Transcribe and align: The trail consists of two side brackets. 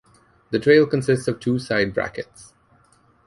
The 0.49 0.57
trail 0.57 0.87
consists 0.87 1.27
of 1.27 1.39
two 1.39 1.59
side 1.59 1.93
brackets. 1.93 2.55